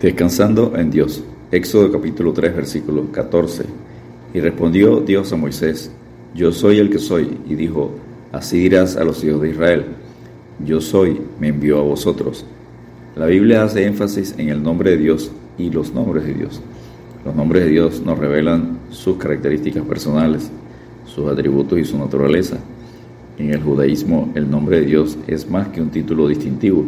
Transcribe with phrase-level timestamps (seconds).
[0.00, 1.22] Descansando en Dios.
[1.52, 3.64] Éxodo capítulo 3 versículo 14.
[4.32, 5.90] Y respondió Dios a Moisés,
[6.34, 7.36] Yo soy el que soy.
[7.46, 7.92] Y dijo,
[8.32, 9.84] Así dirás a los hijos de Israel,
[10.64, 12.46] Yo soy, me envió a vosotros.
[13.14, 16.62] La Biblia hace énfasis en el nombre de Dios y los nombres de Dios.
[17.22, 20.50] Los nombres de Dios nos revelan sus características personales,
[21.04, 22.56] sus atributos y su naturaleza.
[23.36, 26.86] En el judaísmo, el nombre de Dios es más que un título distintivo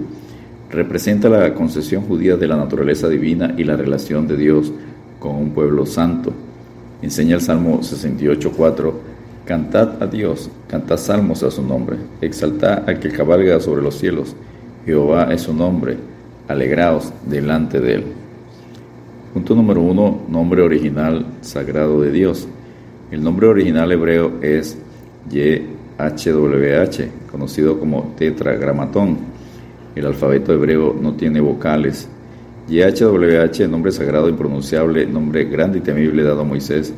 [0.73, 4.73] representa la concesión judía de la naturaleza divina y la relación de Dios
[5.21, 6.33] con un pueblo santo.
[7.03, 8.93] Enseña el Salmo 68.4,
[9.45, 14.37] Cantad a Dios, cantad salmos a su nombre, exaltad al que cabalga sobre los cielos,
[14.87, 15.97] Jehová es su nombre,
[16.49, 18.05] alegraos delante de él.
[19.35, 22.47] Punto número uno, nombre original sagrado de Dios.
[23.11, 24.79] El nombre original hebreo es
[25.31, 25.71] YHWH,
[27.31, 29.32] conocido como tetragramatón
[29.95, 32.09] el alfabeto hebreo no tiene vocales.
[32.69, 36.95] YHWH, nombre sagrado impronunciable, nombre grande y temible dado a Moisés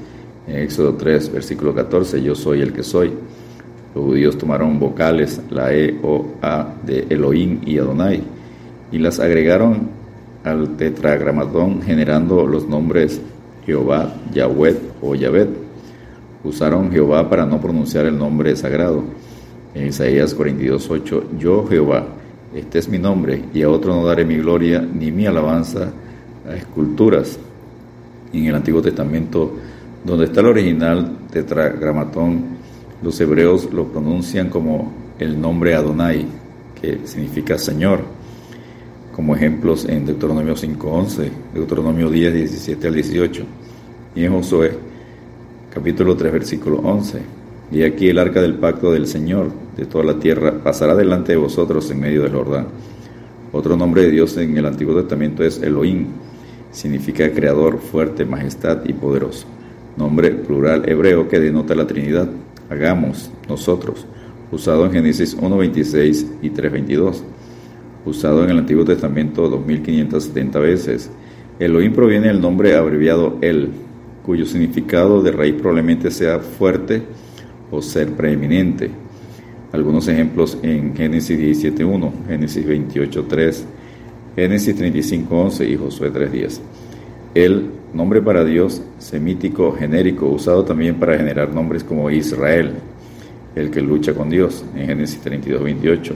[0.46, 3.12] en Éxodo 3, versículo 14, yo soy el que soy.
[3.94, 8.22] Los judíos tomaron vocales, la E, O, A de Elohim y Adonai,
[8.92, 9.88] y las agregaron
[10.44, 13.20] al tetragramatón generando los nombres
[13.64, 15.48] Jehová, Yahweh o Yahvet.
[16.44, 19.02] Usaron Jehová para no pronunciar el nombre sagrado.
[19.74, 22.06] En Isaías 42, 8, yo Jehová,
[22.54, 25.92] este es mi nombre, y a otro no daré mi gloria ni mi alabanza
[26.48, 27.38] a esculturas.
[28.32, 29.52] en el Antiguo Testamento,
[30.04, 32.44] donde está el original tetragramatón,
[33.02, 36.26] los hebreos lo pronuncian como el nombre Adonai,
[36.80, 38.00] que significa Señor,
[39.14, 43.44] como ejemplos en Deuteronomio 5.11, Deuteronomio 10, 17 al 18,
[44.16, 44.72] y en Josué
[45.72, 47.20] capítulo 3, versículo 11.
[47.72, 51.38] Y aquí el arca del pacto del Señor de toda la tierra pasará delante de
[51.38, 52.66] vosotros en medio del Jordán.
[53.52, 56.06] Otro nombre de Dios en el Antiguo Testamento es Elohim,
[56.70, 59.46] significa creador, fuerte, majestad y poderoso.
[59.96, 62.28] Nombre plural hebreo que denota la Trinidad.
[62.68, 64.06] Hagamos, nosotros,
[64.50, 67.22] usado en Génesis 1.26 y 3.22.
[68.04, 71.10] Usado en el Antiguo Testamento 2570 veces.
[71.58, 73.70] Elohim proviene del nombre abreviado El,
[74.24, 77.02] cuyo significado de raíz probablemente sea fuerte,
[77.70, 78.90] o ser preeminente.
[79.74, 83.64] Algunos ejemplos en Génesis 17.1, Génesis 28.3,
[84.36, 86.60] Génesis 35.11 y Josué 3.10.
[87.34, 92.74] El nombre para Dios, semítico, genérico, usado también para generar nombres como Israel,
[93.56, 96.12] el que lucha con Dios, en Génesis 32.28.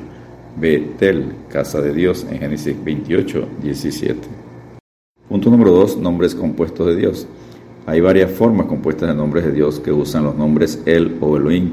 [0.61, 4.15] Betel, casa de Dios, en Génesis 28.17.
[5.29, 7.27] Punto número 2, nombres compuestos de Dios.
[7.87, 11.73] Hay varias formas compuestas de nombres de Dios que usan los nombres El o Elohim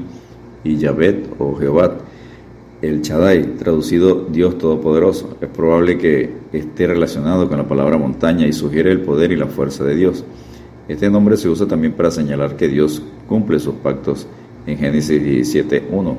[0.66, 1.98] y Yahvet o Jehová.
[2.82, 8.52] El Chadai, traducido Dios Todopoderoso, es probable que esté relacionado con la palabra montaña y
[8.52, 10.24] sugiere el poder y la fuerza de Dios.
[10.88, 14.26] Este nombre se usa también para señalar que Dios cumple sus pactos
[14.66, 16.16] en Génesis 17.1.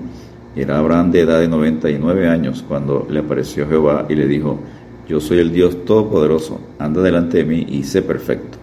[0.55, 4.59] Era Abraham de edad de 99 años cuando le apareció Jehová y le dijo,
[5.07, 8.57] yo soy el Dios Todopoderoso, anda delante de mí y sé perfecto.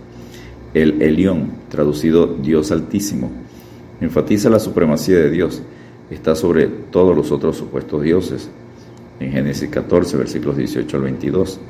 [0.74, 3.30] El Elión, traducido Dios Altísimo,
[4.04, 5.62] enfatiza la supremacía de Dios.
[6.10, 8.50] Está sobre todos los otros supuestos dioses.
[9.20, 11.60] En Génesis 14, versículos 18 al 22,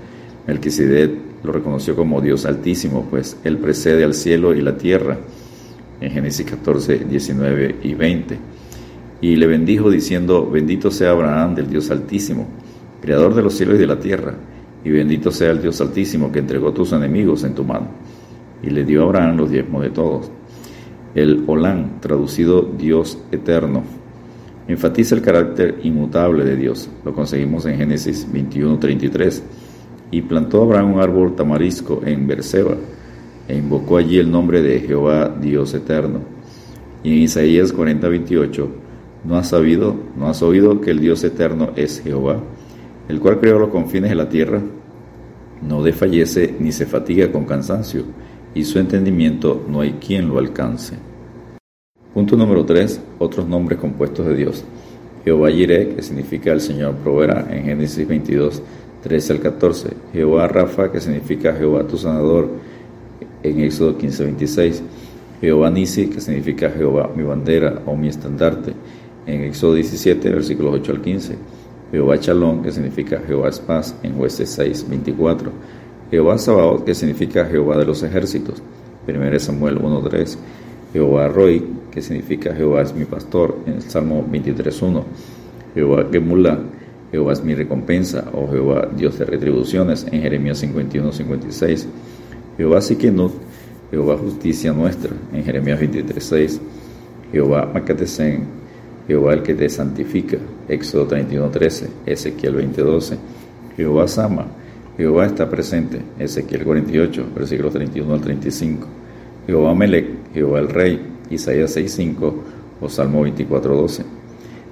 [0.47, 1.11] Melquisedec
[1.43, 5.19] lo reconoció como Dios Altísimo, pues él precede al cielo y la tierra.
[6.01, 8.39] En Génesis 14, 19 y 20.
[9.21, 12.47] Y le bendijo diciendo, bendito sea Abraham del Dios Altísimo,
[13.01, 14.35] creador de los cielos y de la tierra,
[14.85, 17.89] y bendito sea el Dios Altísimo que entregó tus enemigos en tu mano
[18.67, 20.31] y le dio a Abraham los diezmos de todos.
[21.15, 23.85] El Olán, traducido Dios eterno,
[24.67, 26.89] enfatiza el carácter inmutable de Dios.
[27.05, 29.43] Lo conseguimos en Génesis 21:33.
[30.11, 32.75] Y plantó Abraham un árbol tamarisco en Berseba
[33.47, 36.19] e invocó allí el nombre de Jehová Dios eterno.
[37.05, 38.69] Y en Isaías 40:28,
[39.25, 42.39] ¿no has sabido, no has oído que el Dios eterno es Jehová,
[43.09, 44.61] el cual creó los confines de la tierra?
[45.63, 48.03] No desfallece ni se fatiga con cansancio
[48.55, 50.97] y su entendimiento no hay quien lo alcance.
[52.13, 53.01] Punto número 3.
[53.19, 54.65] Otros nombres compuestos de Dios.
[55.25, 58.63] Jehová Jireh, que significa el Señor proveerá, en Génesis 22,
[59.03, 59.89] 13 al 14.
[60.13, 62.49] Jehová Rafa, que significa Jehová tu sanador,
[63.43, 64.83] en Éxodo 15, 26.
[65.41, 68.73] Jehová Nisi, que significa Jehová mi bandera o mi estandarte,
[69.27, 71.35] en Éxodo 17, versículos 8 al 15.
[71.91, 75.51] Jehová Chalón, que significa Jehová es paz, en Jueces 6, 24.
[76.15, 78.63] Jehová Sabaoth, que significa Jehová de los ejércitos,
[79.09, 80.37] 1 Samuel 1.3,
[80.93, 85.03] Jehová Roy, que significa Jehová es mi pastor, en el Salmo 23.1,
[85.75, 86.61] Jehová Gemulá,
[87.11, 91.89] Jehová es mi recompensa, oh Jehová, Dios de retribuciones, en Jeremías 51, 56.
[92.59, 92.79] Jehová
[93.13, 93.33] no
[93.91, 96.61] Jehová justicia nuestra, en Jeremías 23, 6.
[97.33, 98.45] Jehová Macatesen,
[99.09, 100.37] Jehová el que te santifica,
[100.69, 103.19] Éxodo 31, 13, Ezequiel 20, 12.
[103.77, 104.47] Jehová Sama,
[104.97, 108.87] Jehová está presente, Ezequiel 48, versículos 31 al 35.
[109.47, 111.01] Jehová Melech, Jehová el Rey,
[111.31, 112.35] Isaías 6, 5
[112.81, 114.05] o Salmo 24, 12.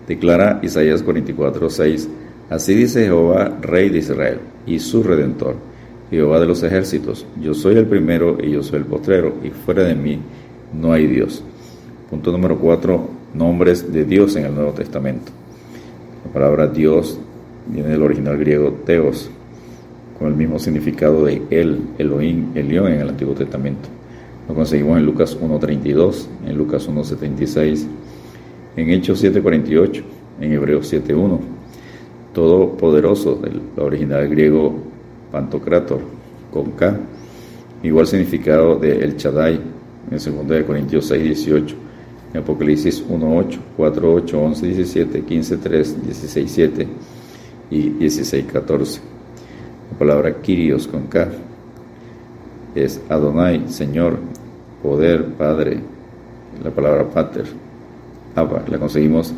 [0.06, 2.08] Declara Isaías 44, 6,
[2.50, 5.56] Así dice Jehová, Rey de Israel, y su Redentor,
[6.10, 9.84] Jehová de los ejércitos, yo soy el primero y yo soy el postrero, y fuera
[9.84, 10.20] de mí
[10.78, 11.42] no hay Dios.
[12.10, 15.32] Punto número 4, nombres de Dios en el Nuevo Testamento.
[16.26, 17.18] La palabra Dios
[17.66, 19.30] viene del original griego Theos,
[20.22, 23.88] con el mismo significado de El, Elohim, Elión en el Antiguo Testamento.
[24.48, 27.86] Lo conseguimos en Lucas 1.32, en Lucas 1.76,
[28.76, 30.02] en Hechos 7.48,
[30.40, 31.40] en Hebreos 7.1
[32.32, 34.72] todopoderoso, del original griego
[35.32, 36.00] Pantocrator,
[36.52, 37.00] con K,
[37.82, 39.54] igual significado de El Chadai,
[40.08, 41.74] en 2 Corintios 6, 18,
[42.32, 46.86] en Apocalipsis 1, 8, 4, 8, 11, 17, 15, 3, 16, 7
[47.72, 49.00] y 16, 14.
[49.00, 49.11] La
[49.92, 51.28] palabra Kyrios con K
[52.74, 54.18] es Adonai, Señor,
[54.82, 55.80] poder, Padre.
[56.62, 57.46] La palabra Pater,
[58.34, 59.32] Abba, la conseguimos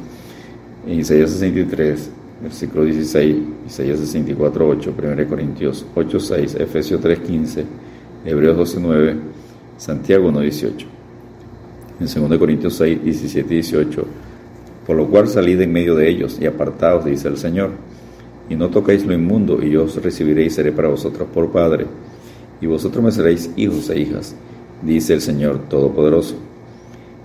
[0.86, 2.10] en Isaías 63,
[2.42, 3.36] versículo 16,
[3.66, 7.64] Isaías 64, 8, 1 Corintios 8, 6, Efesios 3, 15,
[8.26, 9.16] Hebreos 12, 9,
[9.78, 10.86] Santiago 1, 18.
[12.00, 14.04] En 2 Corintios 6, 17 y 18,
[14.86, 17.70] por lo cual salid en medio de ellos y apartaos, dice el Señor,
[18.48, 21.86] y no toquéis lo inmundo, y yo os recibiré y seré para vosotros por Padre,
[22.60, 24.34] y vosotros me seréis hijos e hijas,
[24.82, 26.36] dice el Señor Todopoderoso.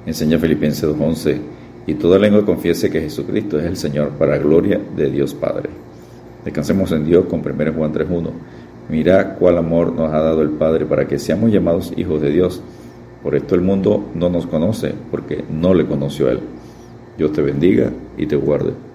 [0.06, 1.42] Enseña Filipenses 2, 11,
[1.88, 5.70] y toda lengua confiese que Jesucristo es el Señor para gloria de Dios Padre.
[6.46, 8.30] Descansemos en Dios con 1 Juan 3.1.
[8.90, 12.62] Mira cuál amor nos ha dado el Padre para que seamos llamados hijos de Dios.
[13.22, 16.40] Por esto el mundo no nos conoce, porque no le conoció a Él.
[17.18, 18.89] Dios te bendiga y te guarde.